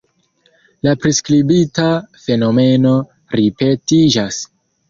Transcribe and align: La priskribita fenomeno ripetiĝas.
La 0.87 0.93
priskribita 1.03 1.85
fenomeno 2.23 2.97
ripetiĝas. 3.41 4.43